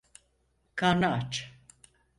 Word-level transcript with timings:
Karnı 0.75 1.11
aç. 1.13 1.51